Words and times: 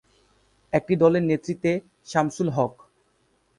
একটি 0.73 0.93
দলের 0.95 1.23
নেতৃত্বে 1.23 1.71
শামসুল 2.07 2.47
হক। 2.57 2.73